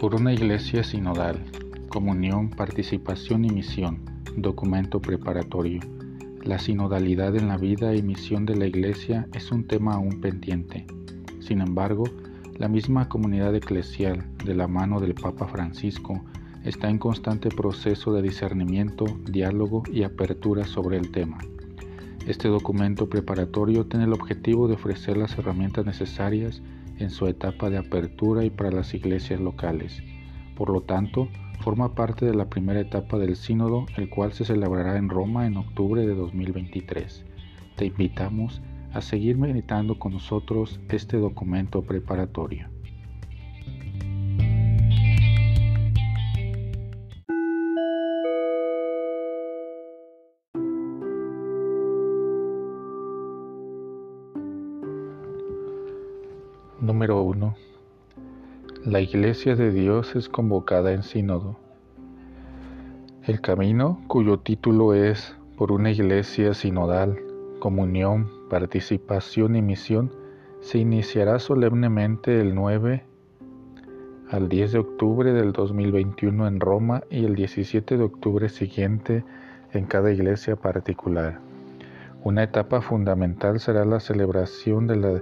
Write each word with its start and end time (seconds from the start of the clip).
Por 0.00 0.14
una 0.14 0.32
iglesia 0.32 0.82
sinodal, 0.82 1.44
comunión, 1.90 2.48
participación 2.48 3.44
y 3.44 3.50
misión, 3.50 4.00
documento 4.34 4.98
preparatorio. 4.98 5.80
La 6.42 6.58
sinodalidad 6.58 7.36
en 7.36 7.48
la 7.48 7.58
vida 7.58 7.94
y 7.94 8.00
misión 8.00 8.46
de 8.46 8.56
la 8.56 8.64
iglesia 8.64 9.28
es 9.34 9.52
un 9.52 9.66
tema 9.66 9.96
aún 9.96 10.22
pendiente. 10.22 10.86
Sin 11.40 11.60
embargo, 11.60 12.04
la 12.56 12.66
misma 12.66 13.10
comunidad 13.10 13.54
eclesial, 13.54 14.24
de 14.42 14.54
la 14.54 14.66
mano 14.66 15.00
del 15.00 15.12
Papa 15.12 15.46
Francisco, 15.46 16.24
está 16.64 16.88
en 16.88 16.96
constante 16.96 17.50
proceso 17.50 18.14
de 18.14 18.22
discernimiento, 18.22 19.04
diálogo 19.26 19.82
y 19.92 20.04
apertura 20.04 20.64
sobre 20.64 20.96
el 20.96 21.10
tema. 21.10 21.36
Este 22.26 22.48
documento 22.48 23.08
preparatorio 23.08 23.86
tiene 23.86 24.04
el 24.04 24.12
objetivo 24.12 24.68
de 24.68 24.74
ofrecer 24.74 25.16
las 25.16 25.36
herramientas 25.38 25.86
necesarias 25.86 26.62
en 26.98 27.10
su 27.10 27.26
etapa 27.26 27.70
de 27.70 27.78
apertura 27.78 28.44
y 28.44 28.50
para 28.50 28.70
las 28.70 28.92
iglesias 28.92 29.40
locales. 29.40 30.02
Por 30.54 30.70
lo 30.70 30.82
tanto, 30.82 31.28
forma 31.60 31.94
parte 31.94 32.26
de 32.26 32.34
la 32.34 32.50
primera 32.50 32.80
etapa 32.80 33.18
del 33.18 33.36
sínodo, 33.36 33.86
el 33.96 34.10
cual 34.10 34.32
se 34.32 34.44
celebrará 34.44 34.98
en 34.98 35.08
Roma 35.08 35.46
en 35.46 35.56
octubre 35.56 36.06
de 36.06 36.14
2023. 36.14 37.24
Te 37.76 37.86
invitamos 37.86 38.60
a 38.92 39.00
seguir 39.00 39.38
meditando 39.38 39.98
con 39.98 40.12
nosotros 40.12 40.78
este 40.90 41.16
documento 41.16 41.82
preparatorio. 41.82 42.68
Número 56.80 57.20
1. 57.20 57.54
La 58.86 59.02
Iglesia 59.02 59.54
de 59.54 59.70
Dios 59.70 60.16
es 60.16 60.30
convocada 60.30 60.94
en 60.94 61.02
sínodo. 61.02 61.58
El 63.22 63.42
camino, 63.42 64.00
cuyo 64.06 64.38
título 64.38 64.94
es 64.94 65.36
Por 65.58 65.72
una 65.72 65.90
Iglesia 65.90 66.54
sinodal, 66.54 67.18
comunión, 67.58 68.30
participación 68.48 69.56
y 69.56 69.62
misión, 69.62 70.10
se 70.62 70.78
iniciará 70.78 71.38
solemnemente 71.38 72.40
el 72.40 72.54
9 72.54 73.04
al 74.30 74.48
10 74.48 74.72
de 74.72 74.78
octubre 74.78 75.34
del 75.34 75.52
2021 75.52 76.48
en 76.48 76.60
Roma 76.60 77.02
y 77.10 77.26
el 77.26 77.34
17 77.34 77.98
de 77.98 78.04
octubre 78.04 78.48
siguiente 78.48 79.22
en 79.74 79.84
cada 79.84 80.12
iglesia 80.12 80.56
particular. 80.56 81.40
Una 82.24 82.42
etapa 82.42 82.80
fundamental 82.80 83.60
será 83.60 83.84
la 83.84 84.00
celebración 84.00 84.86
de 84.86 84.96
la 84.96 85.20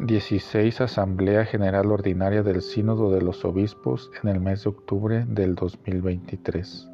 16 0.00 0.80
Asamblea 0.80 1.44
General 1.44 1.92
Ordinaria 1.92 2.42
del 2.42 2.62
Sínodo 2.62 3.12
de 3.12 3.20
los 3.20 3.44
Obispos 3.44 4.10
en 4.22 4.30
el 4.30 4.40
mes 4.40 4.64
de 4.64 4.70
octubre 4.70 5.24
del 5.28 5.54
2023, 5.54 6.88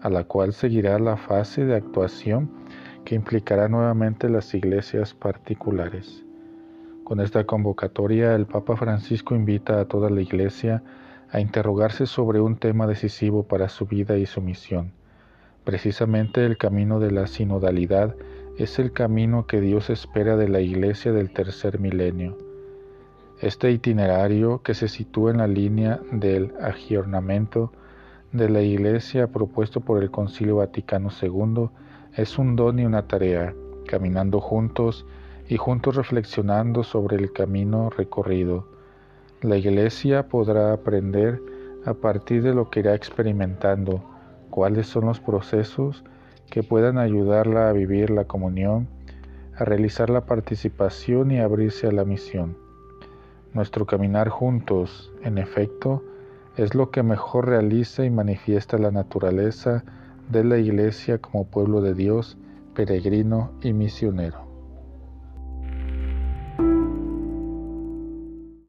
a 0.00 0.08
la 0.08 0.24
cual 0.24 0.54
seguirá 0.54 0.98
la 0.98 1.16
fase 1.16 1.64
de 1.64 1.76
actuación 1.76 2.50
que 3.04 3.14
implicará 3.14 3.68
nuevamente 3.68 4.28
las 4.30 4.54
iglesias 4.54 5.12
particulares. 5.14 6.24
Con 7.04 7.20
esta 7.20 7.44
convocatoria, 7.44 8.34
el 8.34 8.46
Papa 8.46 8.76
Francisco 8.76 9.34
invita 9.34 9.78
a 9.78 9.84
toda 9.84 10.08
la 10.08 10.22
iglesia 10.22 10.82
a 11.30 11.40
interrogarse 11.40 12.06
sobre 12.06 12.40
un 12.40 12.56
tema 12.56 12.86
decisivo 12.86 13.44
para 13.44 13.68
su 13.68 13.86
vida 13.86 14.16
y 14.16 14.26
su 14.26 14.40
misión, 14.40 14.92
precisamente 15.62 16.46
el 16.46 16.56
camino 16.56 16.98
de 17.00 17.10
la 17.12 17.26
sinodalidad 17.26 18.16
es 18.58 18.78
el 18.78 18.92
camino 18.92 19.46
que 19.46 19.60
Dios 19.60 19.90
espera 19.90 20.36
de 20.36 20.48
la 20.48 20.60
iglesia 20.60 21.12
del 21.12 21.30
tercer 21.30 21.78
milenio. 21.78 22.38
Este 23.40 23.70
itinerario, 23.70 24.62
que 24.62 24.72
se 24.72 24.88
sitúa 24.88 25.30
en 25.30 25.38
la 25.38 25.46
línea 25.46 26.00
del 26.10 26.54
aggiornamento 26.62 27.70
de 28.32 28.48
la 28.48 28.62
iglesia 28.62 29.26
propuesto 29.26 29.80
por 29.80 30.02
el 30.02 30.10
Concilio 30.10 30.56
Vaticano 30.56 31.10
II, 31.20 31.68
es 32.14 32.38
un 32.38 32.56
don 32.56 32.78
y 32.78 32.86
una 32.86 33.06
tarea, 33.06 33.54
caminando 33.86 34.40
juntos 34.40 35.04
y 35.50 35.58
juntos 35.58 35.96
reflexionando 35.96 36.82
sobre 36.82 37.16
el 37.16 37.32
camino 37.34 37.90
recorrido. 37.90 38.66
La 39.42 39.58
iglesia 39.58 40.28
podrá 40.28 40.72
aprender 40.72 41.42
a 41.84 41.92
partir 41.92 42.42
de 42.42 42.54
lo 42.54 42.70
que 42.70 42.80
irá 42.80 42.94
experimentando, 42.94 44.02
cuáles 44.48 44.86
son 44.86 45.04
los 45.04 45.20
procesos 45.20 46.02
que 46.50 46.62
puedan 46.62 46.98
ayudarla 46.98 47.68
a 47.68 47.72
vivir 47.72 48.10
la 48.10 48.24
comunión, 48.24 48.88
a 49.56 49.64
realizar 49.64 50.10
la 50.10 50.26
participación 50.26 51.30
y 51.30 51.40
abrirse 51.40 51.86
a 51.86 51.92
la 51.92 52.04
misión. 52.04 52.56
Nuestro 53.54 53.86
caminar 53.86 54.28
juntos, 54.28 55.12
en 55.22 55.38
efecto, 55.38 56.02
es 56.56 56.74
lo 56.74 56.90
que 56.90 57.02
mejor 57.02 57.46
realiza 57.48 58.04
y 58.04 58.10
manifiesta 58.10 58.78
la 58.78 58.90
naturaleza 58.90 59.84
de 60.30 60.44
la 60.44 60.58
Iglesia 60.58 61.18
como 61.18 61.46
pueblo 61.46 61.80
de 61.80 61.94
Dios, 61.94 62.36
peregrino 62.74 63.50
y 63.62 63.72
misionero. 63.72 64.45